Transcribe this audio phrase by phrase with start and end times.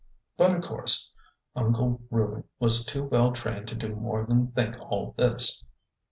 [0.35, 1.11] But, of course,
[1.55, 5.63] Uncle Reuben was too well trained to do more than think all this.